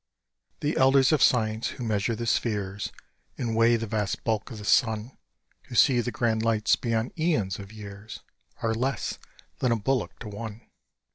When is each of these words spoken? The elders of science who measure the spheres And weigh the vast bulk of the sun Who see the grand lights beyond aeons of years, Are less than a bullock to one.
The 0.61 0.77
elders 0.77 1.11
of 1.11 1.21
science 1.21 1.67
who 1.67 1.83
measure 1.83 2.15
the 2.15 2.25
spheres 2.25 2.91
And 3.37 3.55
weigh 3.55 3.75
the 3.75 3.85
vast 3.85 4.23
bulk 4.23 4.49
of 4.49 4.57
the 4.57 4.65
sun 4.65 5.15
Who 5.67 5.75
see 5.75 6.01
the 6.01 6.09
grand 6.11 6.41
lights 6.41 6.75
beyond 6.75 7.11
aeons 7.19 7.59
of 7.59 7.71
years, 7.71 8.21
Are 8.63 8.73
less 8.73 9.19
than 9.59 9.71
a 9.71 9.75
bullock 9.75 10.17
to 10.21 10.27
one. 10.27 10.61